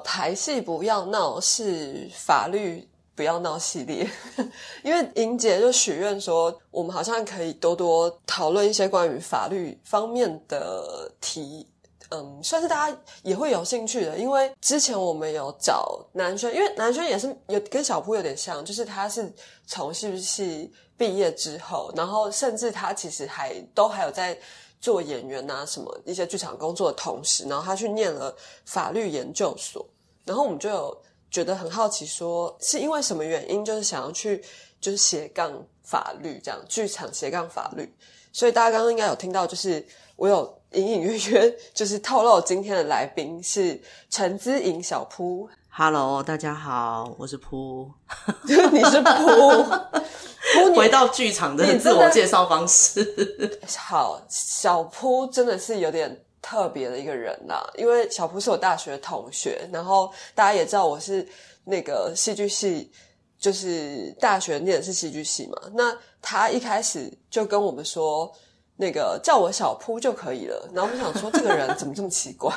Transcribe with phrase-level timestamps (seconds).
[0.00, 4.08] 排戏不要闹是法律不要闹系列，
[4.82, 11.66] 因为莹姐就许愿说，我们好像可以多多讨论一些关于法律方面的题。
[12.14, 19.32] 嗯，算是大家也会有兴趣的，因为之前我们有找南轩，因为南轩也是有跟小铺有点像，就是他是
[19.66, 24.38] 从戏剧系毕业之后，然后甚至他其实还都还有在
[24.82, 28.36] 做演员啊什么一些剧场工作的同时，然后他去念了
[28.66, 29.82] 法律研究所，
[30.26, 34.44] 然后我们就有觉得很好奇，说是因为什么原因，就是想要去
[34.78, 35.50] 就是斜杠
[35.82, 37.90] 法律这样，剧场斜杠法律，
[38.30, 39.82] 所以大家刚刚应该有听到，就是
[40.16, 40.61] 我有。
[40.74, 45.48] 隐隐约约就是透露，今天的来宾是陈姿颖小扑。
[45.68, 47.90] Hello，大家好，我是扑，
[48.44, 49.64] 你是扑，
[50.74, 53.60] 回到剧场的自我介绍方式。
[53.76, 61.26] 好，小扑真的是有点特别的一个人呐，因为小铺是我大学同学，然后大家也知道我是
[61.64, 62.90] 那个戏剧系，
[63.38, 65.60] 就是大学念的是戏剧系嘛。
[65.74, 68.32] 那他一开始就跟我们说。
[68.76, 70.68] 那个叫我小扑就可以了。
[70.72, 72.52] 然后我想说，这个人怎么这么奇怪？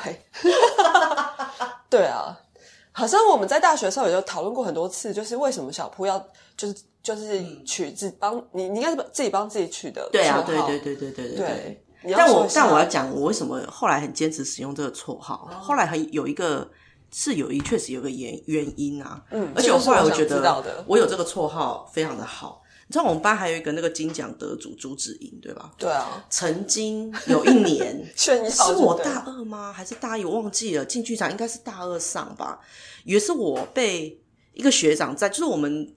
[1.88, 2.36] 对啊，
[2.92, 6.18] 好像我们在大学的时候也就讨论过很多次，就是为什么小扑要
[6.56, 10.08] 就是就是取自帮你，你应该是自己帮自己取的。
[10.10, 11.82] 对啊，对对对对对对对。
[12.16, 15.48] 但我但我要讲，我为什么后来很坚持使用这个绰号？
[15.60, 16.68] 后来很有一个
[17.12, 19.20] 是有一确实有个原原因啊。
[19.30, 22.62] 嗯，而且我后来我觉得我有这个绰号非常的好。
[22.88, 25.72] 你知道我们班还有一个那个金奖得主朱子英，对吧？
[25.76, 28.32] 对啊，曾经有一年 是
[28.76, 29.72] 我大二吗？
[29.72, 30.24] 还是大一？
[30.24, 30.84] 我忘记了。
[30.84, 32.60] 进剧场应该是大二上吧。
[33.02, 34.20] 也是我被
[34.52, 35.92] 一个学长在，就是我们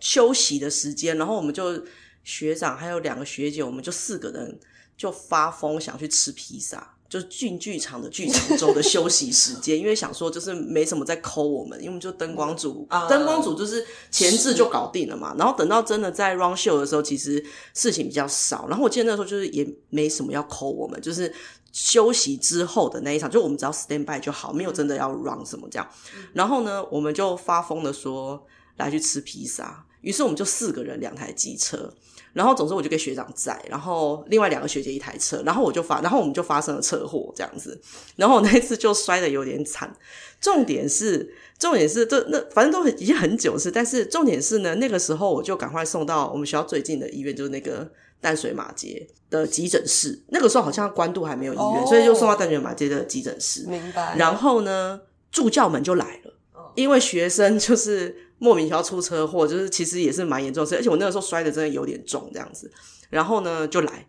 [0.00, 1.82] 休息的时间，然后我们就
[2.24, 4.60] 学长还有两个学姐，我们就四个人
[4.98, 6.93] 就发疯想去吃披萨。
[7.14, 15.32] 就是进剧场的剧场周的休息时间， 因为想说就是没什么在抠我们，因为我们就灯光组，灯光组就是前置就搞定了嘛。
[15.38, 17.40] 然后等到真的在 run show 的时候，其实
[17.72, 18.66] 事情比较少。
[18.68, 21.32] 然后我记得那时候就是也没什么要抠我们，就是
[21.70, 25.88] 休息之后的那一场，就我们只要 stand by 就好，没有真的要 run 什么这样。
[26.32, 28.44] 然后呢，我们就发疯的说
[28.78, 31.94] 来去吃披萨，于是我们就四个人两台机车。
[32.34, 37.80] 然后，总之我就给学长载，然后另外两个学姐一台车，然后我就发，然后我们就发生了车祸这样子，
[38.16, 39.96] 然后那一次就摔的有点惨。
[40.40, 47.88] 重点是，重点是，这那反正都很已经很久是，但是重点是呢，那个时候我就赶快送到我们学校最近的医院，就是那个
[48.20, 50.20] 淡水马街的急诊室。
[50.28, 53.64] 那个时候好像关渡还没有医院，所以就送到淡水马街的急诊室。
[53.68, 54.16] 明白。
[54.18, 55.00] 然后呢，
[55.30, 56.34] 助教们就来了，
[56.74, 58.23] 因为学生就是。
[58.44, 62.70] 莫名其妙出车祸，就是其实也是蛮严重的，而且我那个时候摔的真的有点重，这样子。
[63.08, 64.06] 然后呢，就来。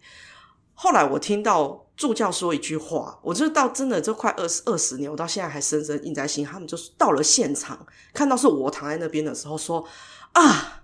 [0.74, 6.46] 后来我听到助教说一句话，我就到真的这快二十二十年，我到现在还深深印在心。
[6.46, 9.88] 他们就是到了现场，看到是我躺在那边的时候，说
[10.34, 10.84] 啊，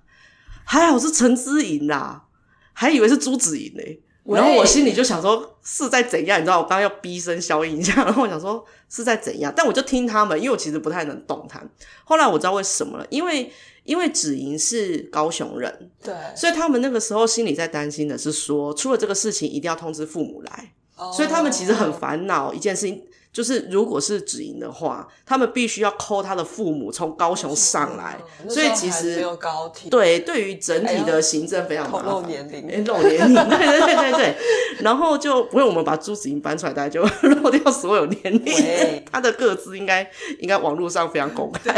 [0.64, 2.24] 还好是陈之颖啦，
[2.72, 4.02] 还以为是朱子颖嘞。
[4.24, 11.70] 然后我心里就想说是在怎样，你知道，我刚刚要逼声消音一下，然后我想说是在怎样，但我就听他们，因为我其实不太能懂他们。
[12.04, 13.52] 后来我知道为什么了，因为
[13.84, 20.74] 因为芷莹是高雄人，对，所以他们那个时候心里在担心的是说，出了这个事情一定要通知父母来，
[21.14, 23.04] 所以他们其实很烦恼一件事情。
[23.32, 28.20] 就是如果是止盈的话，他们必须要扣他的父母从高雄上来，
[28.50, 29.90] 所以其实没有高铁。
[29.90, 32.08] 对，对于整体的行政非常麻烦。
[32.12, 34.36] 露年龄， 露年龄，对对对对对。
[34.82, 37.02] 然后就不用我们把朱子莹搬出来，大家就
[37.42, 39.04] 漏掉所有年龄。
[39.10, 40.10] 他的个资应该
[40.40, 41.74] 应该网络上非常公开。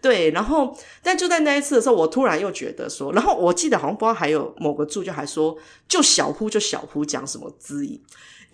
[0.00, 5.56] 对， 然后但就在那一次的时候，我突然又觉得说，然后我记得好像不知道还有某个助教还说，
[5.88, 8.00] 就小呼就小呼讲什么资颖。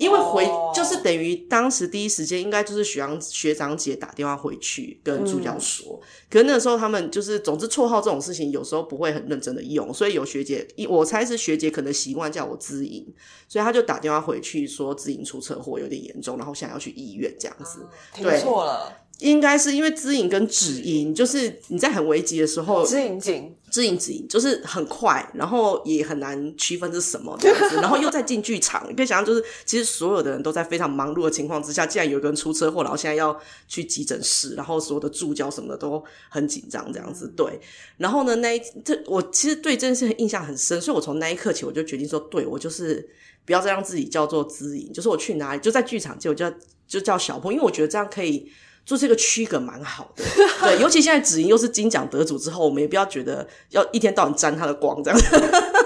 [0.00, 6.00] 因为回就是等于当时第一时间应该就是学长学长姐打电话回去跟助教说，
[6.30, 13.06] 可是那个时候他们就是总之绰号这种事情有时候不会很认真的用，所以有学姐，我猜是学姐可能习惯叫我知音，
[13.46, 18.99] 所以他就打电话回去说知音出车祸有点严重，然后现在要去医院这样子，听错了。
[19.20, 33.38] 应该是因为知影跟止音，就是你在很危急的时候，知影紧，知影止影就是很快，然后也很难区分是什么这样子，然后又在进剧场，你可以想象，就是其实所有的人都在非常忙碌的情况之下，既然有一个人出车祸，然后现在要
[33.68, 37.60] 去急诊室，然后所有的助教什么的都很紧张这样子，对。
[37.98, 43.06] 然后呢，那一这我其实对这件事印象很深，所以我从那一刻起我就决定说，对我就是
[43.44, 46.50] 不要再让自己叫做知影，就是我去哪里就在剧场就叫
[46.88, 48.50] 就叫小鹏，因为我觉得这样可以。
[48.90, 50.24] 做这个区隔蛮好的，
[50.60, 55.20] 对，尤其现在子莹又是金奖得主之后，我们也不要觉得要一天到晚沾他的光这样，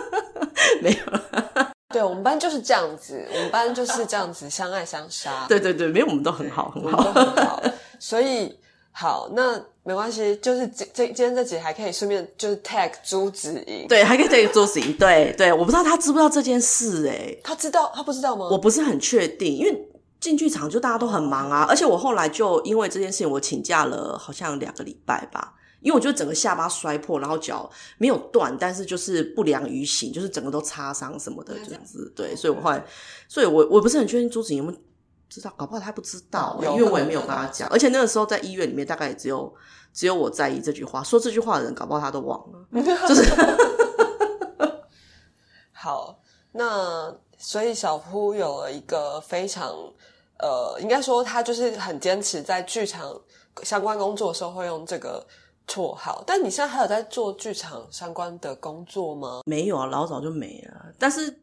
[0.81, 0.97] 没有。
[1.91, 5.45] 对我们班就是这样子，我们班就是这样子，相爱相杀。
[5.51, 7.63] 对对对，没有我们都很好，很好，很好。
[8.01, 8.59] 所以
[8.91, 18.49] 好，那没关系，就是这这今天这集还可以顺便就是 tag 朱子莹，对，还可以 tag 朱子莹，对对，我不知道他知不知道这件事，哎，他知道，他不知道吗？
[18.51, 19.89] 我不是很确定，因为
[20.25, 25.53] 进剧场就大家都很忙啊，而且我后来就因为这件事情，我请假了，好像两个礼拜吧。
[25.81, 32.11] 因为我觉得整个下巴摔破，然后脚没有断，但是就是不良于行，就是整个都擦伤什么的这样子。
[32.17, 32.83] 对，所以我后来，
[33.29, 34.79] 所以我我不是很确定朱子莹有没有
[35.29, 37.69] 知道，搞不好他不知道，因为我也没有跟他讲。
[37.69, 39.55] 而且那个时候在医院里面，大概也只有
[39.93, 42.67] 只有我在意这句话，说这句话的人，搞不好他都忘了。
[43.07, 43.23] 就是
[45.71, 46.19] 好，
[46.53, 49.71] 那所以小夫有了一个非常
[50.39, 53.21] 呃，应该说他就是很坚持在剧场
[53.63, 55.27] 相关工作的时候会用这个。
[55.67, 59.41] 绰号，但你现在还有在做剧场相关的工作吗？
[59.47, 60.93] 没有啊，老早就没了。
[60.99, 61.35] 但是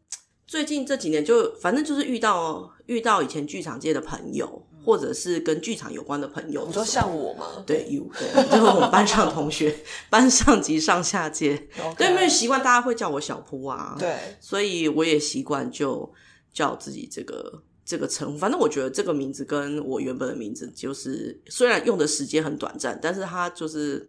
[0.45, 6.63] 最近这几年，就反正就是遇到遇到以前剧场界的朋友，或者是跟剧场有关的朋友。
[6.67, 7.63] 你说像我吗？
[7.65, 9.75] 对，you，对，就是我们班上同学，
[10.11, 11.57] 班上及上下届，
[11.97, 13.95] 对，没有习惯大家会叫我小铺啊。
[13.97, 16.07] 对，所以我也习惯就
[16.53, 17.63] 叫自己这个。
[17.83, 24.07] 这个称呼，反正我觉得这个名字跟我原本的名字就是，虽然用的时间很短暂，但是它就是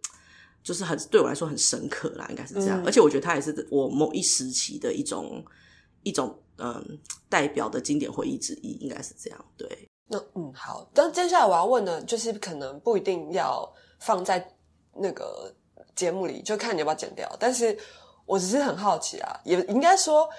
[0.63, 2.81] 就是很对我来说很深刻啦，应该是这样。
[2.85, 5.43] 而且我觉得它也是我某一时期的一种
[6.03, 9.45] 一种嗯代表的经典回忆之一，应该是这样。
[9.57, 13.67] 对，那嗯好，但接下来我要问的，就是可能不一定要
[13.99, 14.55] 放在
[14.95, 15.53] 那个
[15.95, 17.29] 节目里，就看你要不要剪掉。
[17.39, 17.77] 但是
[18.25, 20.29] 我只是很好奇啊，也应该说。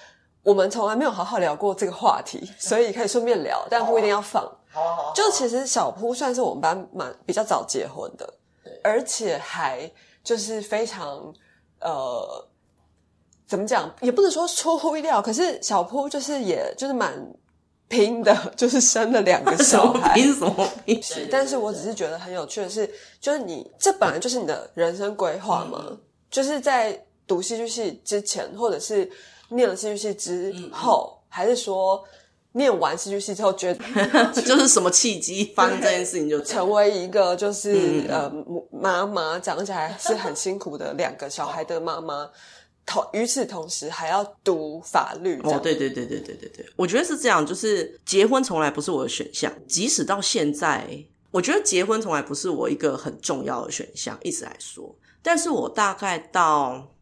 [0.44, 4.44] 我们从来没有好好聊过这个话题， 所以可以顺便聊，但不一定要放。
[4.70, 8.34] 好，好，就其实小铺算是我们班蛮比较早结婚的，
[8.82, 9.90] 而且还
[10.22, 11.32] 就是非常
[11.80, 12.46] 呃，
[13.46, 17.14] 怎么讲，也不能说出乎意料，可是小铺就是也就是蛮
[17.88, 21.00] 拼的， 就是生了两个 小孩，拼什么拼？
[21.30, 22.86] 但是我只是觉得很有趣的是，
[23.18, 25.96] 就是你这本来就是你的人生规划嘛，
[26.30, 29.10] 就是在读戏剧系之前，或者是。
[29.50, 32.02] 念了戏剧系之后，还是说
[32.52, 38.32] 念完戏剧系之后，觉得 就是什么契机发生这件事情，就成为一个就是呃
[38.70, 42.30] 妈妈，讲起来是很辛苦的两个小孩的妈妈。
[42.86, 45.40] 同与此同时，还要读法律。
[45.42, 47.44] 哦，对对对对对对对，我觉得是这样。
[47.44, 50.86] 就是结婚从来不是我的选项，即使到现在，
[51.30, 54.94] 我觉得结婚从来不是我一个很重要的选项，一直来说。
[55.22, 56.93] 但是我大概到。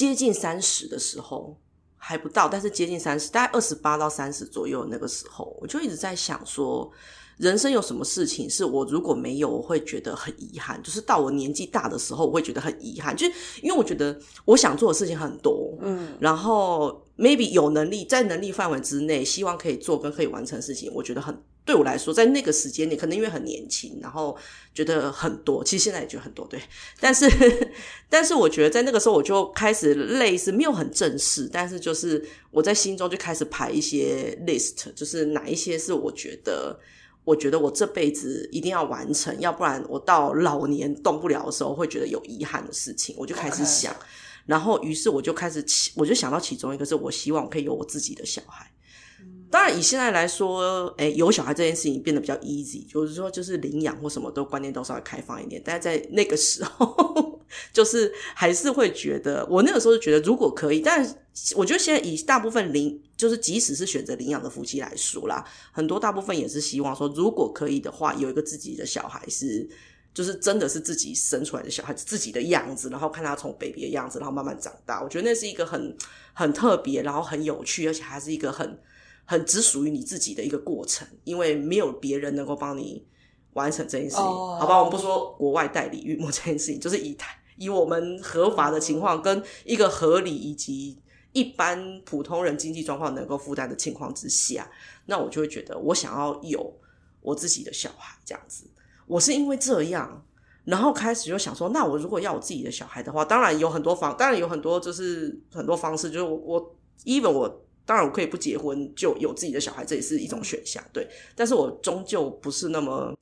[0.00, 1.54] 接近三十的时候
[1.98, 6.90] 还不到，但是接近三十，大概二十八到三十左右那个时候，我就一直在想说，
[7.36, 10.82] 人生有什么事情是我如果没有，我会觉得很遗憾。
[10.82, 21.38] 就是到我年纪大的时候，我会觉得很遗憾，就是因为我觉得我想做的事情很多，嗯，然后 maybe 有能力在能力范围之内，希望可以做跟可以完成事情，我觉得很。
[21.70, 24.36] 对我来说，在那个时间点，可能因为很年轻，然后
[24.74, 25.62] 觉得很多。
[25.62, 26.60] 其实现在也觉得很多，对。
[26.98, 27.30] 但是，
[28.10, 36.76] 但是我觉得在那个时候，我就开始类似没有很正式，但是就是我在心中就开始排一些 list，就是哪一些是我觉得，
[37.24, 43.94] 我觉得我这辈子一定要完成，要不然我到老年动不了的时候，会觉得有遗憾的事情，我就开始想。
[44.46, 48.68] 然后，于是我就开始，我就想到其中一个是我希望可以有我自己的小孩。
[49.50, 55.60] 当然，以现在来说，哎，有小孩这件事情变得比较 easy，就是说，就是领养或什么都观念都稍微开放一点。
[55.64, 57.40] 但是在那个时候，
[57.72, 61.04] 就是还是会觉得，我那个时候就觉得，如果可以，但
[61.56, 69.68] 我觉得现在以大部分领，就是即使是选择领养的夫妻来说啦，很多大部分也是希望说，如果可以的话，有一个自己的小孩是，
[70.14, 75.02] 就是真的是自己生出来的小孩，自己的样子，然后看他从 baby 的样子，然后慢慢长大。
[75.02, 75.96] 我觉得那是一个很
[76.32, 78.78] 很特别，然后很有趣，而且还是一个很。
[79.30, 83.06] 很只属于你自己的一个过程，因为没有别人能够帮你
[83.52, 84.76] 完成这件事情，好吧？
[84.76, 87.16] 我们不说国外代理预谋这件事情，就是以
[87.56, 90.98] 以我们合法的情况跟一个合理以及
[91.30, 94.68] 一般普通人经济状况能够负担的情况之下，
[95.06, 96.76] 那我就会觉得我想要有
[97.20, 98.64] 我自己的小孩这样子。
[99.06, 100.24] 我是因为这样，
[100.64, 107.64] 然后开始就想说，那我如果要我自己的小孩的话，当然有很多方，当然有很多就是很多方式，就是我我 even 我。
[107.90, 111.04] 当然，我可以不结婚就有自己的小孩，这也是一种选项，对。
[111.34, 113.12] 但是我终究不是那么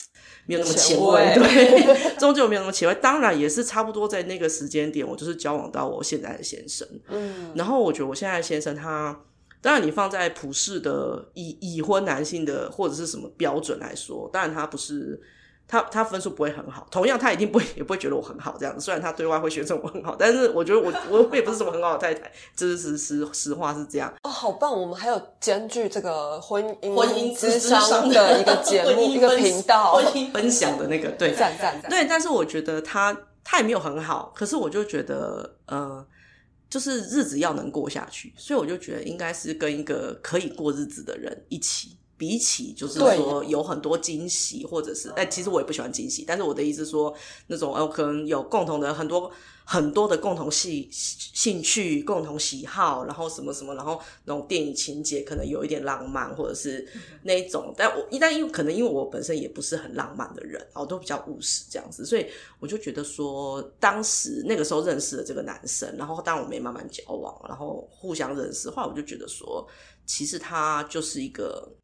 [0.45, 2.95] 没有那么前卫，对， 终究没有那么前卫。
[3.01, 6.87] 当然，也是差不多在那个时间点，我就是交往到我现在的先生。
[7.09, 9.19] 嗯，然后我觉得我现在的先生，他
[9.63, 15.19] 当然你放在普世的已已婚男性的或者是什么标准来说，当然他不是
[15.69, 18.81] 他他分数不会很好，同样他一定不会也不会觉得我很好这样子。
[18.81, 24.11] 虽然他对外会宣称我很好，但是我觉得我我也不是什么很好的太太，这是实实实话是这样。
[24.23, 24.73] 哦，好棒！
[24.73, 31.91] 我们还有兼具这个婚姻婚姻之商的一个节目一个频道，婚姻分享的那个对赞赞赞。
[31.91, 36.03] 对，但是我觉得他他也没有很好，可是我就觉得呃，
[36.71, 41.98] 就是日子要能过下去，所以我就觉得应该是跟一个可以过日子的人一起。
[42.19, 46.25] 比起就是说有很多惊喜，或者是哎，其实我也不喜欢惊喜。
[46.27, 47.15] 但是我的意思说，
[47.47, 49.31] 那种呃，可能有共同的很多
[49.65, 56.85] 很多的共同兴兴趣、共同喜好，然后什么什么，然后那种电影情节可能有一点浪漫，或者是
[57.23, 57.73] 那一种。
[57.77, 62.27] 但我一旦因为可能因为我本身也不是很浪漫的人，我都比较务实这样子，所以
[62.59, 69.65] 我就觉得说，当时那个时候认识了这个男生，然后当然我们也慢慢交往，然后互相认识，后来我就觉得说，
[70.09, 71.77] 其实他就是一个。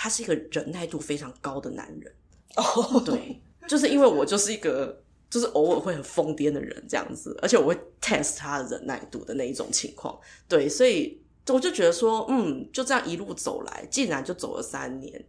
[0.00, 2.14] 他是一个忍耐度非常高的男人，
[2.54, 4.96] 哦，对，就是因为我就是一个
[5.28, 15.26] 就是偶尔会很疯癫的人这样子，而且我会 test 他的忍耐度的那一种情况，对，所以我就觉得说，嗯，就这样一路走来，竟然就走了三年，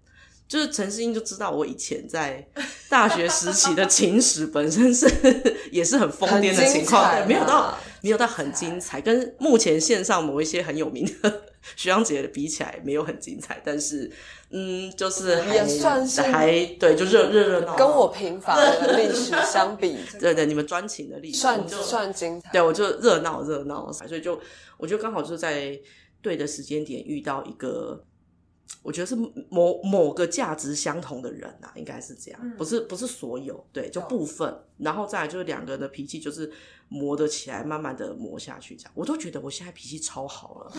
[0.48, 2.48] 就是陈世英就知道我以前在
[2.90, 5.08] 大学时期的情史本身是
[5.72, 11.42] 也是很疯癫的情况，没有到没有到很精彩，跟目前线上某一些很有名的
[11.76, 14.12] 徐阳姐比起来，没有很精彩，但是。
[14.52, 16.50] 嗯，就是也算是还
[16.80, 17.76] 对，就热热热闹。
[17.78, 22.50] 跟我平凡的历史 相比，对对，你们专情的历史算算精彩。
[22.52, 24.42] 对，我就热闹热闹，所以就
[24.78, 25.80] 我觉得刚好就是在
[26.20, 28.04] 对的时间点遇到一个。
[28.82, 29.16] 我觉得是
[29.50, 36.50] 某某个价值相同的人啊，应该是这样，不是不是所有，对，就部分，然后再来就是两个人的脾气就是
[36.88, 40.72] 磨得起来，慢慢的磨下去，这样，我都觉得我现在脾气超好了，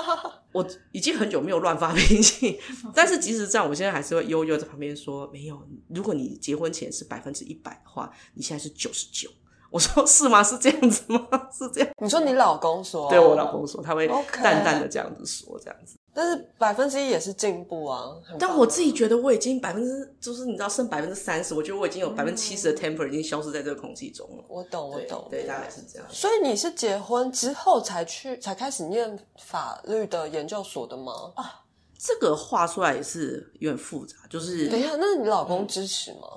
[0.52, 2.60] 我已经很久没有乱发脾气，
[2.94, 9.28] 但是即使这样，我现在还是会悠悠在旁边说，没有，如果你结婚前是百分之一百的话，你现在是九十九，
[9.70, 10.42] 我说是吗？
[10.42, 11.26] 是这样子吗？
[11.52, 11.90] 是这样？
[12.00, 13.10] 你说你老公说？
[13.10, 15.97] 对我老公说，他会淡淡的这样子说，这样子。
[16.18, 18.12] 但是百分之一也是进步啊！
[18.40, 24.44] 但我自己觉得我已经百分之，就是你知道剩百分之三十，我觉得我已经有百分之七十的 temper 已经消失在这个空气中了。
[24.48, 26.08] 我懂，我懂，对，大概是这样。
[26.10, 31.12] 所以你是结婚之后才去，才开始念法律的研究所的吗？
[31.36, 31.62] 啊，
[31.96, 36.28] 这个画出来也是有点复杂，就是等一下，那你老公支持吗？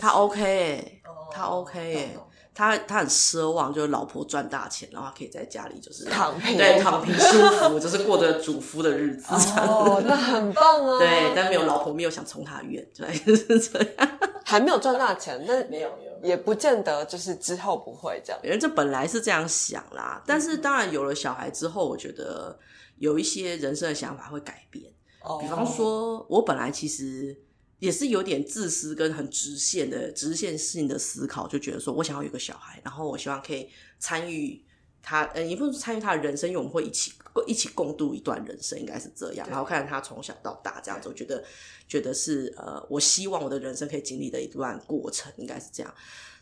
[0.00, 2.18] 他 OK，他 OK。
[2.54, 9.26] 他他很奢望，就是老婆赚大钱，然后可以在家里就是躺平，对躺平舒服，就是过着主夫的日子。
[9.58, 10.98] 哦，那很棒啊！
[10.98, 14.18] 对，但没有老婆，没有想从他远，就是这样。
[14.46, 18.40] 还没有赚大钱，但没有没有，也不见得就是之后不会这样。
[18.44, 22.56] 因为这本来是这样想啦，但是当然有了小孩之后，我觉得
[22.98, 24.84] 有一些人生的想法会改变。
[25.22, 27.36] 哦，比方说，我本来其实。
[27.84, 34.64] 也是有点自私跟很直线的直线性的思考，就觉得说我想要有个小孩，然后我希望可以参与
[35.02, 37.12] 他，嗯，也不是参与他的人生，因为我们会一起
[37.46, 39.46] 一起共度一段人生，应该是这样。
[39.50, 41.44] 然后看着他从小到大这样子，我觉得
[41.86, 45.94] 觉得是呃，我希望我的人生可以经历的一段过程，应该是这样。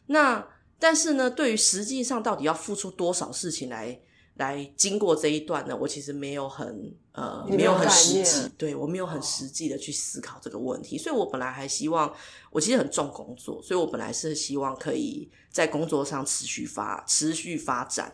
[0.06, 0.46] 那
[0.78, 4.00] 但是呢，对于实际上到底要付出多少事情来？
[4.34, 12.10] 来经过这一段呢，我其实没有很呃，没有很实际，对我没有很实际的去思考这个问题，所以我本来还希望，
[12.50, 18.10] 我其实很重工作，所以我本来是希望可以在工作上持续发持续发展，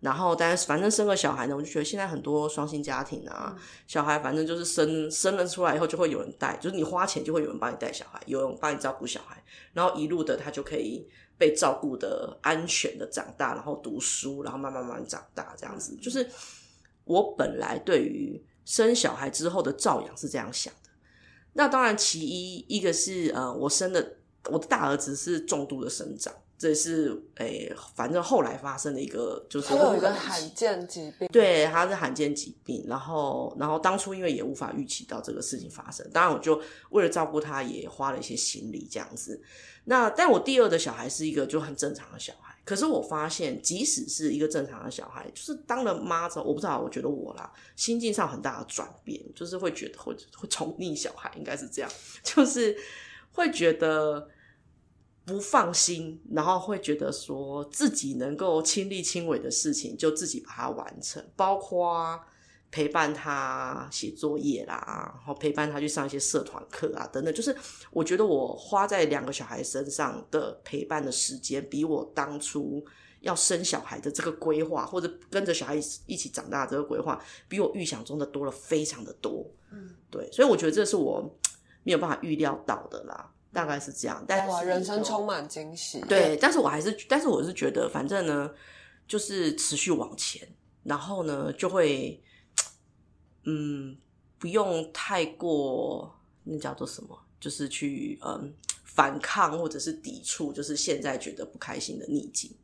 [0.00, 11.08] 然后但是反正生个小孩呢，我就觉得现在很多双薪家庭啊，小孩反正就是生生了出来以后就会有人带，就是你花钱就会有人帮你带小孩，有人帮你照顾小孩，然后一路的他就可以。
[11.42, 16.24] 被照顾的安全的长大，然后读书，然后慢慢慢慢长大，这样子就是
[17.02, 20.90] 我本来对于生小孩之后的照养是这样想的。
[21.54, 32.84] 那当然，其一一个是呃，我生的我的大儿子是重度的生长，这是诶，反正后来发生的一个就是他有一个罕见疾病，对，他是罕见疾病。
[32.86, 39.42] 然后，然后当初因为也无法预期到这个事情发生，当然我就为了照顾他，也花了一些心力这样子。
[39.84, 51.90] 那但我第二的小孩是一个就很正常的小孩，可是我发现，即使是一个正常的小孩，就是当了妈之后，我不知道，我觉得我啦，心境上很大的转变，就是会觉得会会宠溺小孩，应该是这样，
[52.22, 52.76] 就是
[53.32, 54.28] 会觉得
[55.24, 62.20] 不放心，然后会觉得说自己能够亲力亲为的事情，就自己把它完成，包括。
[62.72, 67.32] 陪伴他写作业啦，然后陪伴他去上一些社团课啊，等等。
[67.32, 67.56] 就是
[67.92, 72.84] 我觉得我花在两个小孩身上的陪伴的时间，比我当初
[73.20, 75.76] 要生小孩的这个规划，或者跟着小孩
[76.06, 79.46] 一起长大这个规划，比我预想中的多了非常的多。
[79.70, 81.22] 嗯，对，所以我觉得这是我
[81.84, 83.30] 没有办法预料到的啦。
[83.52, 84.24] 大概是这样。
[84.26, 86.00] 但哇，人生充满惊喜。
[86.08, 88.50] 对，但是我还是，但是我是觉得，反正呢，
[89.06, 90.48] 就是持续往前，
[90.84, 92.18] 然后呢，就会，
[93.44, 93.96] 嗯，
[94.38, 98.52] 不用太过那叫做什么，就是去嗯
[98.84, 102.54] 反抗或者是抵触，就是现在觉得不开心的逆境。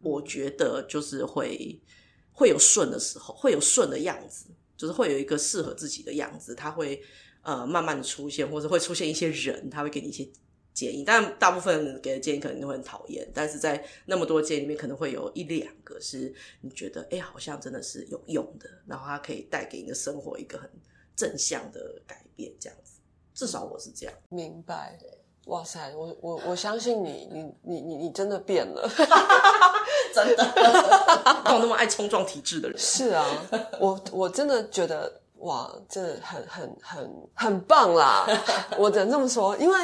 [0.00, 1.80] 我觉得就是会
[2.32, 4.46] 会有顺的时候，会有顺的样子，
[4.76, 7.02] 就是会有一个适合自己的样子，他会
[7.42, 10.26] 呃慢慢的出现，或者会出现一些人，他会给你一些
[10.80, 11.04] 建议。
[11.04, 20.70] 但大部分给的建议可能都会很讨厌，但是在那么多建议里面，可能会有一两个是你觉得哎，好像真的是有用的，然后它可以带给你的生活一个很
[21.14, 23.00] 正向的改变，这样子。
[23.34, 24.98] 至少我是这样，明白。
[25.46, 28.88] 哇塞，我我我相信你，你你你你真的变了，
[30.14, 30.44] 真的，
[31.52, 32.78] 我那么爱冲撞体制的人。
[32.78, 33.24] 是啊，
[33.80, 38.26] 我我真的觉得哇，真的很很很很棒啦！
[38.78, 39.76] 我只能这么说，因为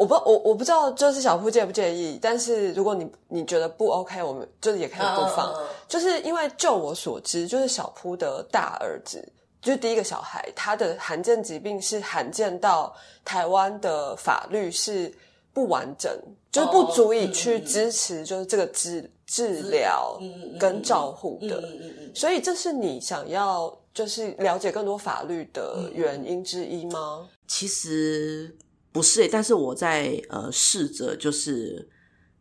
[0.00, 5.54] 我不我我不知道就是小铺介不介意，但是如果你你觉得不 OK，我们就是也可以不放，
[5.86, 9.22] 就是因为就我所知，就是小铺的大儿子。
[9.60, 15.12] 就是第一个小孩，他的罕见疾病是罕见到台湾的法律是
[15.52, 16.10] 不完整，
[16.50, 20.18] 就是不足以去支持，就是这个治治疗
[20.58, 21.62] 跟照护的。
[22.14, 27.28] 所以这是你想要就是了解更多法律的原因之一吗？
[27.46, 28.56] 其实
[28.92, 31.88] 不是，但是我在呃试着就是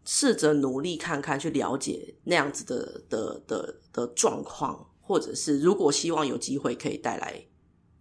[0.03, 4.86] 试着努力看看去了解那样子的的的的状况。
[5.01, 7.44] 或者是如果希望有机会可以带来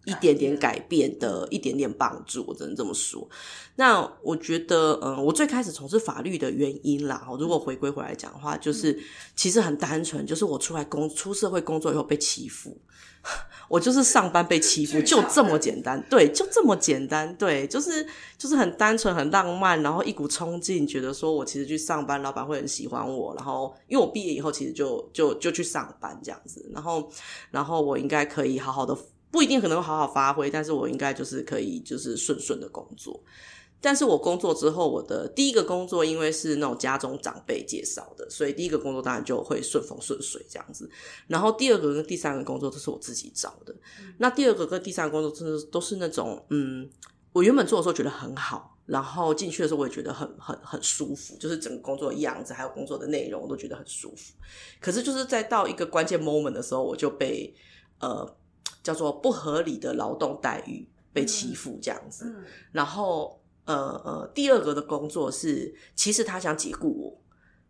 [0.05, 3.27] 一点点改变的一点点帮助，我只能这么说。
[3.75, 8.97] 那我觉得，嗯，我最开始从事法律的原因啦，如果回归回来讲的话，就是
[9.35, 12.77] 其实很单纯，就是我出来工出社会工作以后被欺负。
[13.67, 16.01] 我就是上班被欺负，就这么简单。
[16.09, 17.35] 对，就这么简单。
[17.35, 18.05] 对，就是
[18.37, 23.35] 就是很单纯、很浪漫，然后一股冲劲，觉得说我其实去上班，老板会很喜欢我。
[23.35, 26.65] 然后，因为我毕业以后，其实就就就去上班这样子。
[26.73, 27.11] 然后，
[27.51, 28.97] 然后我应该可以好好的，
[29.31, 33.23] 不一定可能好好发挥，但是我应该就是可以就是顺顺的工作。
[33.81, 40.89] 但是我工作之后，我的第一个工作因为是那种家中长辈介绍的，所以第一个工作当然就会顺风顺水这样子。
[41.27, 43.73] 然后第二个跟第三个工作都是我自己找的。
[44.17, 46.89] 那第二个跟第三个工作真的都是那种，嗯，
[47.31, 54.33] 我原本做的时候觉得很好，然后进去的时候我也觉得很很很舒服，就是整个工作的样子还有工作的内容我都觉得很舒服。
[54.81, 57.55] 可是就是在到一个关键 moment 的时候，我就被
[58.01, 58.29] 呃
[58.89, 62.35] 叫做不合理的劳动待遇被欺负这样子，
[62.71, 63.37] 然后。
[63.65, 67.21] 呃呃，第二个的工作是，其实他想解雇我，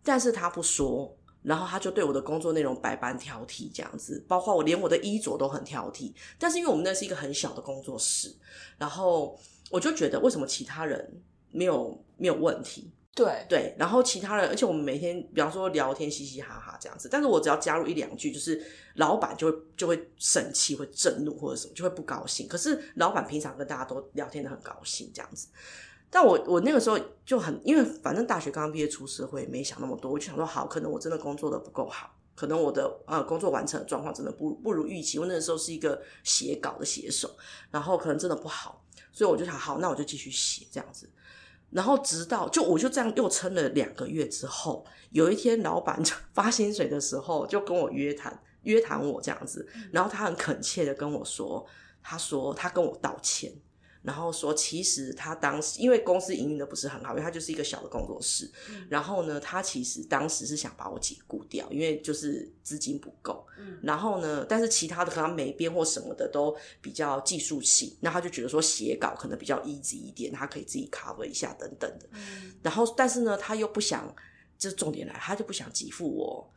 [0.02, 6.14] 但是他不说，然后他就对我的工作内容百般挑剔，这样子，包括我连我的衣着都很挑剔。
[6.38, 8.34] 但是因为我们那是一个很小的工作室，
[8.78, 9.38] 然后
[9.70, 12.90] 我就觉得为什么其他人没有没有问题？
[13.16, 18.62] 对对，然后其他人，而且我们每天，比方说聊天，嘻嘻哈哈这样子，但是我只要加入一两句，就是
[18.96, 22.48] 老板就会就会生气，会震怒或者什么，就会不高兴。
[22.48, 25.50] 可是老板平常跟大家都聊天的很高兴，这样子。
[26.10, 35.20] 但我我那个时候就很，因为反正大学刚刚毕业出社会，没想那么多，我就想说，好，可能我真的工作的不够好，可能我的呃工作完成的状况真的不不如预期。
[35.20, 37.30] 我那个时候是一个写稿的写手，
[37.70, 41.10] 然后可能真的不好，所以我就想，好，那我就继续写这样子。
[41.72, 46.02] 然后直到就我就这样又撑了两个月之后，有一天老板
[46.34, 51.66] 发薪水的时候，就跟我约谈约谈我这样子，然后他很恳切的跟我说，
[52.02, 53.54] 他说他跟我道歉。
[54.02, 58.50] 然后说，其实他当时因为公司营运的不是很好，因为他就是一个小的工作室。
[58.90, 63.46] 然后呢，他其实当时是想把我解雇掉，因为就是资金不够。
[63.82, 72.08] 然后呢，但是其他的可能美编或什么的都比较技术性，那他就觉得说写稿可能比较 easy 一点，他可以自己 cover 一下等等的。
[72.62, 74.16] 然后，但是呢，他又不想，
[74.58, 76.54] 这重点来，他就不想给付我。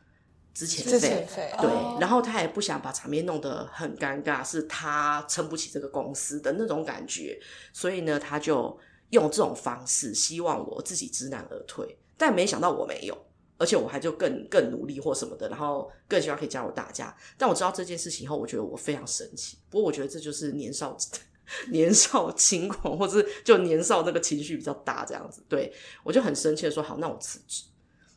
[0.55, 1.27] 之前费
[1.59, 7.41] 对，然后他也不想把场面弄得很尴尬，是他撑不起这个公司的那种感觉，
[7.73, 8.79] 所以呢，他就
[9.11, 13.17] 用这种方式希望我自己知难而退，但没想到我没有，
[13.57, 17.17] 而且我还就更更努力或什么的，然后更希望可以加入大家。
[17.39, 19.57] 但我知道这件事情以后，我觉得我非常生气。
[19.71, 20.97] 不过我觉得这就是年少
[21.71, 25.43] 年少轻狂，或者是就年少那个情绪比较大这样子。
[25.49, 27.65] 对我就很生气的说：“好，那我辞职。”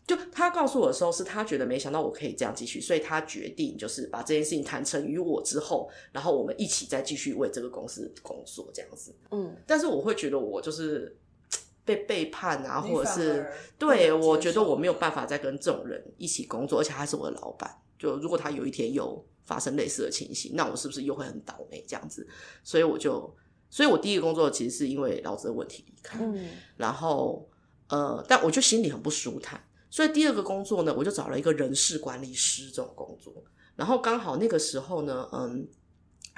[0.08, 9.16] 就他告诉我的时候，是他觉得没想到我可以这样继续，所以他决定就是把这件事情谈成于我之后，然后我们一起再继续为这个公司工作这样子。
[9.32, 11.18] 嗯，但是我会觉得我就是
[11.84, 13.48] 被背叛啊，或者是
[13.80, 17.70] 对我觉得我没有办法再跟这种人一起工作，而且他是我的老板。
[17.98, 22.28] 就如果他有一天有发生类似的情形，那我是不是又会很倒霉这样子？
[22.64, 23.36] 所以我就。
[23.68, 27.46] 所以我第一个工作其实是因为劳资的问题离开，嗯，然后
[27.90, 29.62] 呃，但我就心里很不舒坦，
[29.96, 33.34] 所以第二个工作呢，我就找了一个人事管理师这种工作，
[33.78, 35.66] 然后刚好那个时候呢，嗯，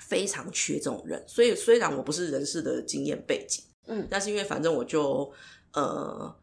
[0.04, 5.34] 非常缺这种人，所以虽然我不是人事的经验背景，嗯，但是因为反正我就
[5.74, 6.36] 呃。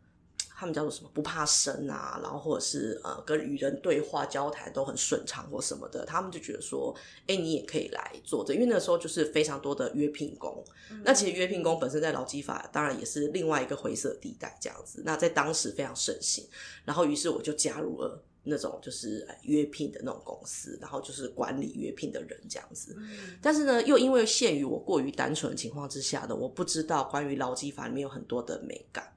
[0.57, 1.11] 他们叫做什么？
[1.13, 6.95] 不怕生啊，然后或者是呃，跟与人对话交谈都很顺畅或什么的，他们就觉得说，
[7.27, 10.65] 哎，你也可以来做这，因为那时候就是非常多的约聘工。
[11.03, 15.03] 那其实约聘工本身在劳基法当然也是另外一个灰色地带这样子。
[15.05, 16.47] 那在当时非常盛行，
[16.85, 22.97] 然后于是我就加入了那种就是约聘的那种公司，然后就是管理约聘的人这样子。
[23.43, 29.11] 但是呢，又因为限于我过于单纯的情况之下的，我不知道关于劳基法里面有很多的美感。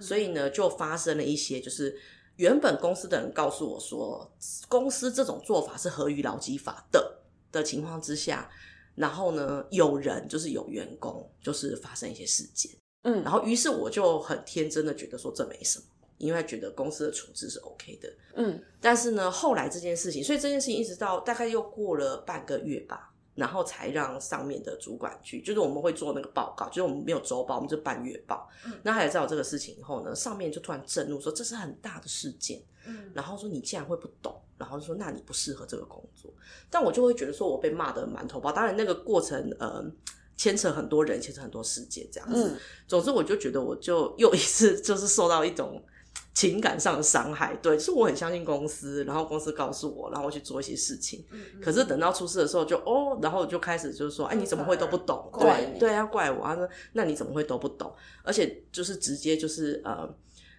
[0.00, 1.98] 所以呢，就发生了一些，就是
[2.36, 4.30] 原本公司的人告诉我说，
[4.68, 7.18] 公司这种做法是合于劳基法的
[7.50, 8.50] 的情况之下，
[8.94, 12.70] 然后呢，有人就是有员工就是发生一些事件，
[13.02, 15.84] 嗯，然后于是我就很天真的觉得说这没什么，
[16.18, 23.12] 因为觉得公司的处置是 OK 的，嗯，但是呢，后来这件事情，所以这件事情一直到大概又过了半个月吧。
[23.36, 28.48] 然后才让上面的主管去，就是我们会做那个报告，就是我们没有周报，我们就半月报。
[28.82, 36.32] 那他也知道这个事情以后呢，上面就突然震怒说这是很大的事件，嗯，然后说你竟然会不懂，然后说那你不适合这个工作。
[36.70, 39.84] 但我就会觉得说我被骂的满头包，当然那个过程呃
[40.36, 42.58] 牵扯很多人，牵扯很多事件这样子。
[42.88, 45.82] 总之我就觉得我就又一次就是受到一种。
[46.36, 51.24] 情感上的伤害，对，是我很相信公司，然后公司告诉我，然后我去做一些事情。
[51.62, 55.30] 可是等到出事的时候，就哦，然后就开始就是说，哎，你怎么会都不懂？
[55.40, 56.44] 对，对，要怪我。
[56.44, 57.90] 他说，那你怎么会都不懂？
[58.22, 60.06] 而且就是直接就是呃，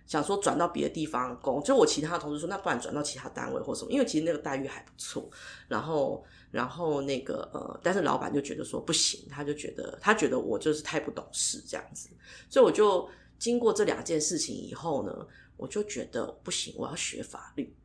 [0.08, 1.62] 想说转到别的地方工。
[1.62, 3.92] 就我其他的同事说，那不然转到其他单位或什么？
[3.92, 5.30] 因为其实那个待遇还不错。
[5.68, 12.10] 然后，然后那个呃，但是老板就觉得说不行，他就觉得他觉得我就是太不懂事这样子。
[12.50, 15.14] 所以我就经过这两件事情以后呢。
[15.58, 17.76] 我就觉得不行，我要学法律。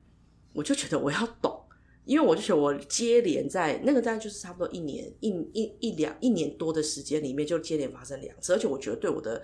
[0.54, 1.58] 我就觉得我要懂，
[2.04, 9.42] 因为我就觉得我接连在那个大概就是差不多一年一一一两一年多的时间里面，就接连发生两次，而且我觉得对我的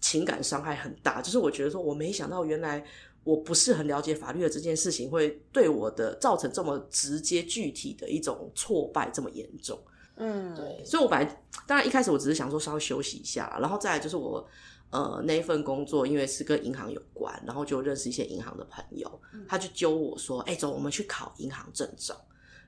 [0.00, 1.20] 情感伤害很大。
[1.20, 2.82] 就是我觉得说，我没想到原来
[3.22, 9.78] 我不是很了解法律的这件事情，会对我的造成这么直接具体的一种挫败这么严重。
[10.16, 10.82] 嗯，对。
[10.86, 14.48] 所以我本来当然一开始我只是想说稍微休息一下，然后再来就是我。
[14.90, 22.14] 呃，那一份工作因为是跟银行有关，然后就认识一些银行的朋友，他就揪我说：“哎，走，我们去考银行证照。”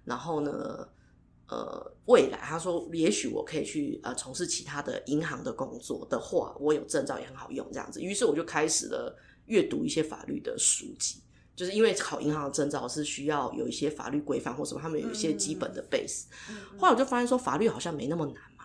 [0.04, 0.86] 然后呢，
[1.46, 8.02] 呃，未来他说也许我可以去呃从事其他的银行的工作的话，我有证照也很好用这样子。
[8.02, 11.20] 于是我就开始了阅读一些法律的书籍，
[11.54, 16.24] 就是因为考银行的证照是需要有一些法律规范或什么，他们有一些基本的 base。
[16.76, 18.64] 后来我就发现说法律好像没那么难嘛，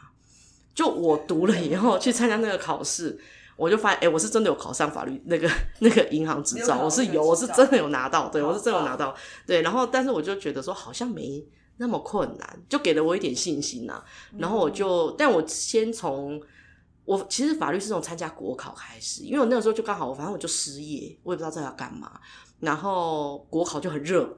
[0.74, 3.20] 就我读了以后去参加那个考试。
[3.56, 9.62] 我就发现，哎，我是真的有考上法律那个 那个银行执照，我是有，我是真的有拿到，对我是真的有拿到，对。
[9.62, 11.46] 然后，但是我就觉得说，好像没
[11.78, 14.04] 那么困难，就给了我一点信心呐。
[14.38, 16.42] 然后我就，但我先从
[17.06, 22.20] 我其实法律是从参加国考开始，因为我那个时候就刚好，我反正我就失业，我也不知道这要干嘛。
[22.60, 24.38] 然后国考就很热，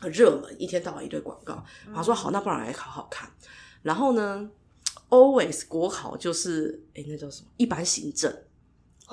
[0.00, 1.64] 很热门，一天到晚一堆广告。
[1.86, 3.30] 然后说好，那不然来考考看。
[3.82, 4.50] 然后呢
[5.08, 7.48] ，always 国考就是，哎，那叫什么？
[7.56, 8.34] 一般行政。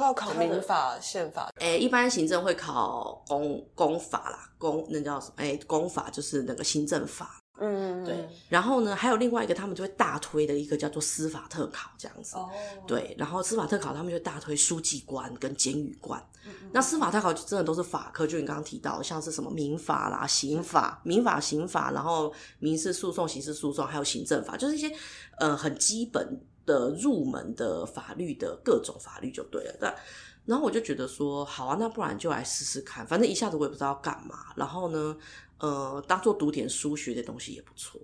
[0.04, 5.34] 要考民法、宪法，哎，一般行政会考公公法啦，公那叫什么？
[5.38, 8.30] 哎，公法就是那个行政法，嗯，对。
[8.50, 12.50] 然后呢，还有另外一个，他们就会大推的一个叫做司法特考这样子，哦，
[12.86, 13.16] 对。
[13.18, 16.24] 然后司法特考，他们就大推书记官跟监狱官。
[16.72, 24.92] 那司法特考就真的都是法科，就你刚刚提到，像是什么民法啦、刑法、民法、刑法，然后民事诉讼、刑事诉讼，还有行政法，就是一些
[25.40, 26.40] 呃很基本。
[26.68, 29.96] 的入门的法律的各种法律就对了，但
[30.44, 34.48] 然后我就觉得说好啊，那不然就来试试看，反正一下子我也不知道干嘛。
[34.54, 35.16] 然后呢，
[35.60, 38.00] 呃，当做读点书学的东西也不错。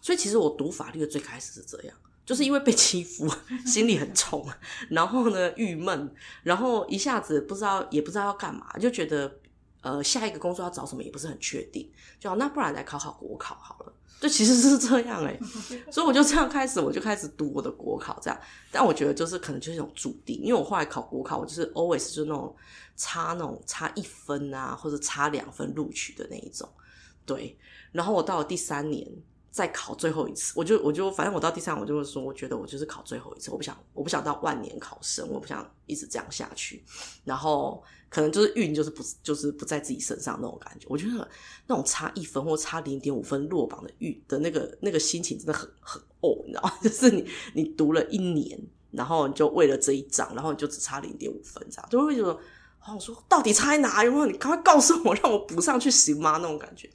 [0.00, 3.28] 所以其实我读法律的最开始是这样，就是因为被欺负，
[3.66, 4.46] 心里很冲，
[4.88, 9.40] 然后呢郁闷，然后一下子不知道也不知道要干嘛，就觉得
[9.82, 11.90] 呃下一个工作要找什么也不是很确定，
[12.20, 13.92] 就那不然来考考国考好了。
[14.20, 15.38] 就其实是这样哎，
[15.92, 18.40] 所以我就这样开始，我就开始读我的国考这样。
[18.72, 22.54] 但我觉得就是可能就是一种注定，因为我后来考国考，我就是 always 就那种
[22.96, 26.68] 差那种差一分啊，或者差两分录取的那一种。
[27.28, 27.56] 对，
[27.92, 29.06] 然后我到了第三年
[29.50, 36.82] 再考最后一次，我就我就反正我到第三，我就会说，我觉得我就是考最后一次，我不想我不想到万年考生，我不想一直这样下去。
[37.24, 37.84] 然后。
[38.10, 40.86] 可能就是运，就是不就是不在自己身上那种感觉。
[40.88, 41.28] 我觉得
[41.66, 46.72] 那种差一分或差零点五分落榜的运的那个那个心情真的很很哦，你知道？
[46.82, 48.58] 就是你你读了一年，
[48.92, 52.38] 然后你就为了这一张，然后你就只差零点五分，这样就会觉得，
[52.86, 54.02] 我说到底差在哪？
[54.02, 56.38] 有没有你赶快告诉我，让我补上去行吗？
[56.38, 56.90] 那种感觉。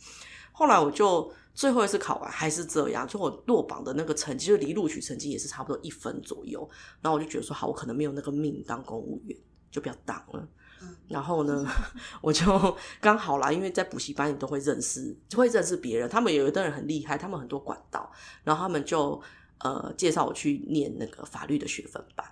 [0.52, 6.68] 后来我就最后一次考完还是这样，就我落榜的那个成绩，就离录取成绩也是差不多一分左右。
[7.02, 9.38] 然后我就觉得说，好，我可能没有那个命当公务员，
[9.72, 10.48] 就不要当了。
[11.08, 11.66] 然后呢，
[12.22, 16.10] 我就刚好啦，因为在补习班你都会认识，就会认识别人。
[16.10, 18.12] 他们有一的人很厉害，他们很多管道，
[18.44, 19.22] 然后他们就
[19.60, 22.26] 呃介绍我去念那个法律的学分班。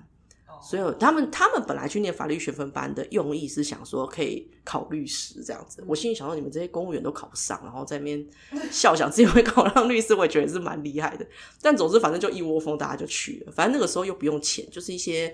[0.61, 5.83] 所以他们他们本来去念法律学分班的用意是想说可以考律师这样子。
[5.87, 8.25] 我心里想说，你们这些公务员都考不上，然后在那边
[8.71, 11.25] 笑想自己会考上律师，我也觉得是蛮厉害的。
[11.61, 13.51] 但总之，反正就一窝蜂，大家就去了。
[13.51, 15.33] 反正那个时候又不用钱，就是一些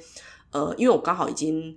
[0.51, 1.75] 呃，因为我刚好已经。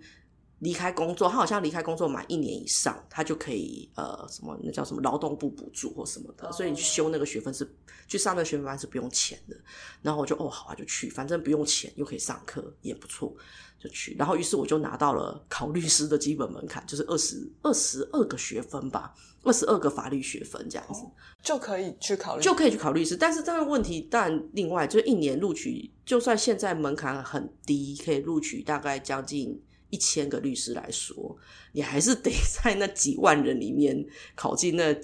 [0.61, 7.68] 离开工作，他好像离开工作满一年以上，他就可以呃什么那叫什么劳动部补助或什么的，所以你去修那个学分是
[8.07, 9.57] 去上那个学分班是不用钱的。
[10.03, 13.35] 然后我就哦好啊就去，反正不用钱又可以上课也不错，
[13.79, 14.14] 就去。
[14.18, 21.01] 然后于是我就拿到了考律师的基本门槛，就是二十二十二个学分吧，二十二个法律学分这样子
[21.42, 23.16] 就可以去考就可以去考律师。
[23.16, 29.59] 但是这个问题，但另外就是一年录取，就算现在门槛很低，可以录取大概将近。
[29.90, 31.37] 一千个律师来说，
[31.72, 32.31] 你还是得
[32.62, 34.94] 在那几万人里面考进那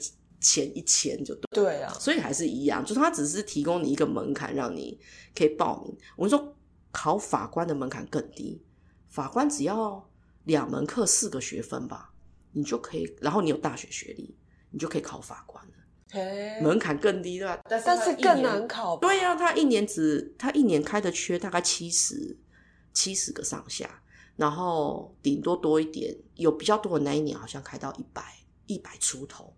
[0.41, 1.47] 前一千就对。
[1.53, 4.99] 对啊，所以还是一样，就是他只是提供你一个门槛，让你
[5.35, 5.97] 可以报名。
[6.17, 6.57] 我们说
[6.93, 8.63] 考法官的门槛更低，
[9.09, 10.09] 法官只要
[10.45, 12.13] 两门课四个学分吧，
[12.53, 14.37] 你就可以，然后你有大学学历，
[14.71, 15.73] 你就可以考法官了。
[16.63, 17.61] 门槛更低对吧？
[17.69, 18.97] 但是更难考。
[18.99, 22.39] 对呀，他一年只他一年开的缺大概七十
[22.95, 24.03] 七十个上下。
[24.37, 28.23] 然后顶多多一点，有比较多的那一年好像开到一百
[28.67, 29.55] 一百出头，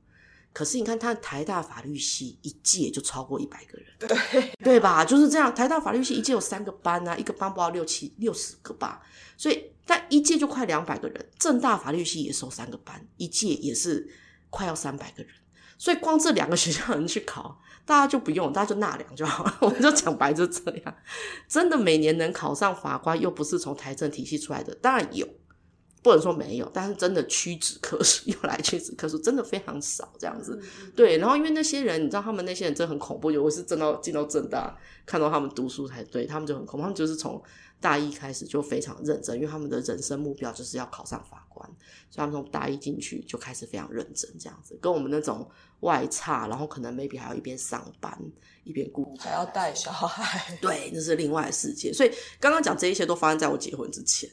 [0.52, 5.04] 可是你看他台大法律系一届就超过一百个人，对对吧？
[5.04, 9.02] 就是这样，台大法律系一届有三个班啊，一个班不到六七六十个吧，
[9.36, 11.30] 所以但一届就快两百个人。
[11.38, 14.08] 正大法律系也收三个班，一届也是
[14.50, 15.32] 快要三百个人，
[15.78, 17.58] 所以光这两个学校人去考。
[17.88, 19.56] 大家就不用，大家就纳凉就好了。
[19.62, 20.94] 我们就讲白就这样，
[21.48, 25.26] 真的每年能考上法官，又不是从台政体系出来的，当然有，
[26.02, 30.60] 不能说没有，但是真的屈指可数，又来屈指可数，真的非常少这样子。
[30.94, 37.42] 对，然后因为那些人，你知道他们那些人真的很恐怖，有我是真到进到正大看到他们读书才对，他们就很恐怖，他们就是从
[37.80, 41.68] 大一开始就非常认真，因为他们的人生目标就是要考上法官，
[42.10, 45.48] 所以他们从大一进去就开始非常认真这样子，跟我们那种。
[45.82, 48.12] 外差，然后可能 maybe 还要一边上班
[48.64, 51.92] 一边顾，还要带小孩，对，那是另外的世界。
[51.92, 54.28] 所以刚刚讲这一切都发生在我结婚之前。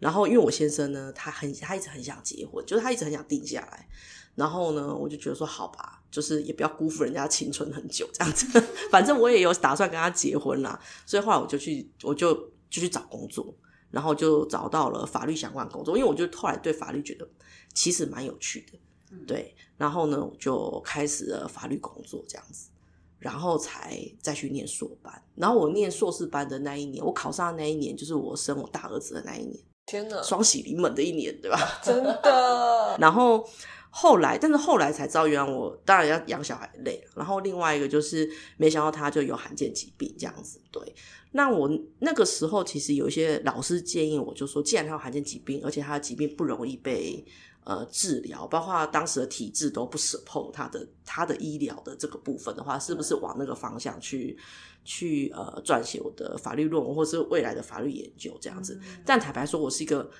[0.00, 3.88] 然后因为我先生呢，他很他一直很想结婚，就是他一直很想定下来。
[4.34, 8.46] 然后呢，我就觉得说好吧，就是也不要辜负人家青春很久这样子。
[8.90, 12.32] 反正我也有打算跟他结婚啦，所以后来我就去，我就
[12.70, 13.54] 就去找工作，
[13.90, 17.28] 然后就找到了法律相关工作，因为我就后来对法律觉得
[17.74, 18.78] 其实蛮有趣的。
[19.26, 22.70] 对，然后呢，我就开始了法律工作这样子，
[23.18, 25.22] 然后才再去念硕班。
[25.34, 29.60] 然后我念硕士班的那一年，我考上的那一年，就是我生我大儿子的那一年。
[29.90, 31.58] 天哪，双喜临门的一年，对吧？
[31.82, 32.96] 真的。
[33.00, 33.44] 然后
[33.90, 37.04] 后来，但是后来才知道，原来我当然要养小孩累。
[37.16, 40.60] 然后另外一个就是，没想到他就有罕见疾病这样子。
[40.70, 40.94] 对，
[41.32, 47.24] 那我那个时候其实有一些老师建议我，就说，既然他有罕见疾病，而且他的疾病不容易被。
[47.62, 54.36] 呃，治疗包括当时的体制都不 support 他的他的医疗的这个部分的话，是不是往那个方向去
[54.82, 58.80] 去呃撰写我的法律论文，或是未来的法律研究这样子？
[59.04, 60.10] 但坦白说，我是一个，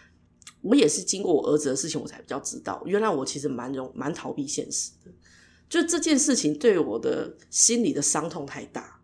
[0.60, 5.10] 我也是经过我儿子的事情，我才比较知道，原来我其实蛮容蛮逃避现实的，
[5.68, 9.00] 就这件事情对我的心理的伤痛太大，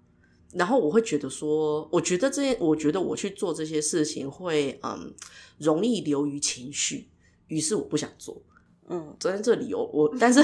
[0.52, 5.14] 然后我会觉得说，我觉得这件，我觉得我去做这些事情会嗯
[5.56, 7.08] 容易流于情绪。
[7.48, 8.40] 于是我不想做，
[8.88, 10.42] 嗯，昨天这理由我， 但是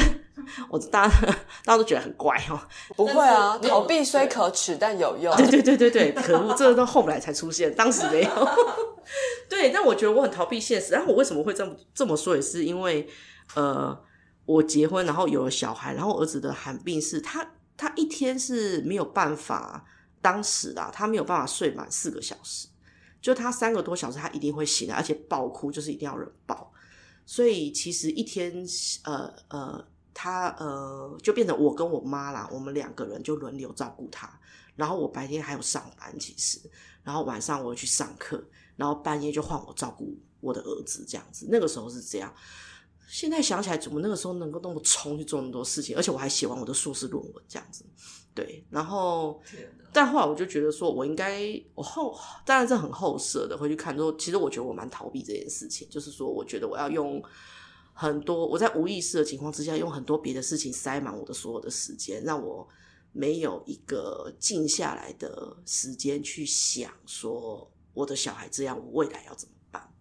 [0.69, 1.21] 我大家
[1.65, 2.61] 大家都觉得很怪哦，
[2.97, 5.35] 不会啊，逃避虽可耻，但有用。
[5.37, 8.31] 对对对对对，可恶，这都后来才出现，当时没有。
[9.49, 10.93] 对，但我觉得我很逃避现实。
[10.93, 13.07] 然后我为什么会这么这么说，也是因为
[13.55, 13.97] 呃，
[14.47, 19.85] 我结婚，然后有了小孩，然后儿子的寒病是他他一天是没有办法，
[20.23, 22.69] 当时啊，他没有办法睡满四个小时，
[23.21, 26.71] 就他三个多小时他一定会醒来，而且爆哭，就是一定要人抱。
[27.24, 28.66] 所以其实一天，
[29.04, 34.38] 呃呃，他呃就变成我跟我妈啦，我们两个人就轮流照顾他。
[34.74, 36.58] 然后我白天还有上班，其实，
[37.02, 38.42] 然后晚上我去上课，
[38.74, 41.46] 然后半夜就换我照顾我的儿子，这样子。
[41.50, 42.35] 那个时候是这样，
[43.06, 47.85] 现在想起来，怎么那个时候能够那么冲去做那么多事情，而且我还写完我的硕士论文这样子。
[48.35, 49.38] 对，然后，
[49.92, 51.42] 但后来我就觉得说，我应该，
[51.75, 57.23] 我后当然是很后设的回去看，之后其实我觉得我蛮逃避这件事情，就是说，我觉得我要用
[57.92, 62.66] 很多我在无意识的情况之下，用很多别的事情塞满我的所有的时间，让我
[63.12, 69.92] 没有一个静下来的时间去想，说我的小孩这样，我未来要怎么办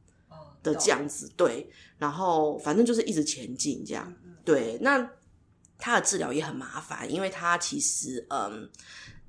[0.64, 1.30] 的这样子。
[1.36, 4.14] 对，然后反正就是一直前进这样。
[4.46, 5.12] 对，那。
[5.82, 8.70] 他的治疗也很麻烦，因为他其实，嗯，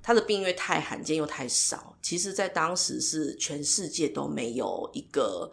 [0.01, 5.51] 他的病因为太罕见又太少，其实在当时是全世界都没有一个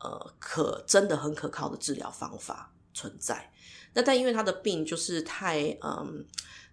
[0.00, 3.50] 呃可真的很可靠的治疗方法存在。
[3.94, 6.26] 那但因为他的病就是太，嗯。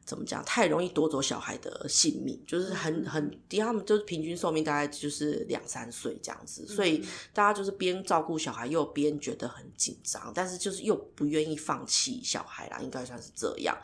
[0.09, 0.43] 怎么讲？
[0.43, 13.77] 太容易夺走小孩的性命，就是很很低，他们就是平均寿命大概就是两三岁这样子，所以大家就是边照顾小孩又边觉得很紧张，但是就是又不愿意放弃小孩啦，应该算是这样。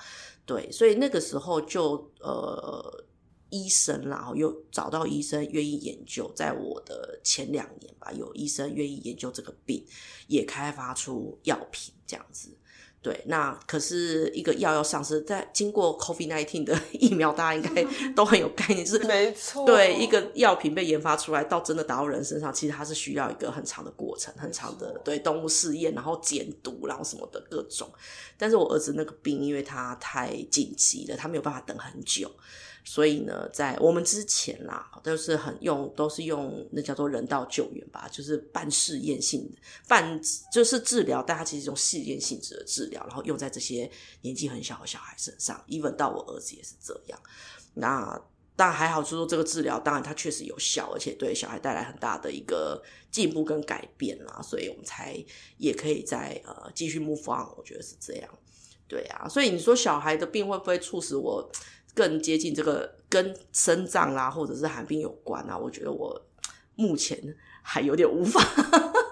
[0.47, 3.05] 对，所以那个时候就呃，
[3.51, 9.85] 医生啦，又找到医生愿意研究，在我的前两年吧，有医生愿意研究这个病，
[10.27, 12.49] 也开发出药品这样子。
[13.06, 19.63] 对，那可是一个药要上市，在经过 COVID nineteen 的 疫苗，大家应该 都很有概念，就是没错。
[19.63, 27.88] 对，一个药品被研发出来，到真的打到人身上，其实它是需要一个很长的过程，很长的对动物试验，然后减毒，然后什么的各种。
[28.39, 32.32] 但是我儿子那个病，因为他太紧急了，他没有办法等很久。
[32.88, 40.21] 所以呢，在我们之前啦，都是很用，都是用那叫做人道救援吧，就是半试验性的，半
[40.54, 43.89] 就是治疗，但它其实用试验性质的治疗，然后用在这些
[44.21, 47.19] 年纪很小的小孩身上，even 到我儿子也是这样。
[47.74, 48.21] 那
[48.56, 55.17] 但还好，就说这个治疗，当然它确实有效，而且对小孩带来很大的一个进步跟改变啦，所以我们才
[55.58, 58.30] 也可以在呃继续 move on，我觉得是这样。
[58.88, 61.52] 对啊，所以你说小孩的病会不会促使我？
[61.95, 66.21] 更接近这个跟生脏啦，或者是寒冰有关啊，我觉得我
[66.75, 67.17] 目前
[67.63, 68.41] 还有点无法，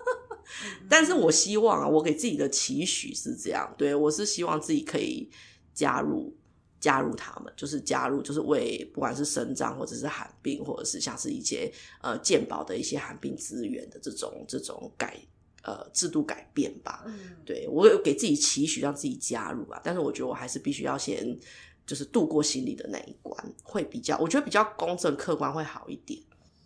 [0.90, 5.32] 但是我希望啊，我给自己的期许是这样，对我是希望自己可以
[5.74, 6.36] 加入
[6.82, 15.18] 加入他们，就是加入，就是为不管是生脏或者是寒病，或者是像是一些呃健保的一些寒病资源的这种这种改
[15.64, 17.06] 呃制度改变吧。
[17.46, 21.40] 对我有给自己期许，让自己加入啊，但是我觉得我还是必须要先。
[21.86, 26.20] 就是度过心理的那一关，会比较，我觉得比较公正客观会好一点。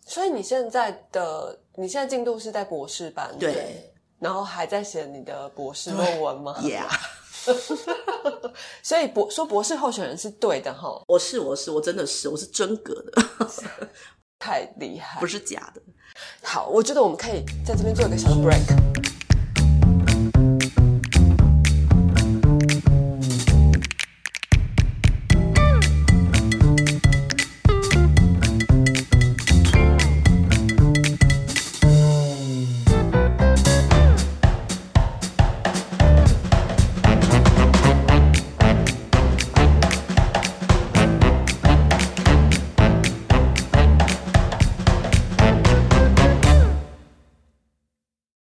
[0.06, 6.56] 所以你现在的你现在进度是在博士班，对，然后还在写你的博士论文吗？
[6.64, 6.88] Yeah，
[8.82, 11.02] 所以博说博士候选人是对的哈。
[11.06, 13.22] 我是我是我真的是我是真格的，
[14.38, 15.82] 太厉害，不是假的。
[16.42, 19.17] 好，我觉得我们可以在这边做一个小的 break。